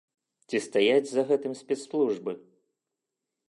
[0.47, 2.31] Ці стаяць за гэтым спецслужбы?